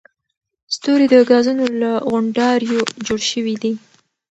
[0.75, 3.73] ستوري د ګازونو له غونډاریو جوړ شوي دي.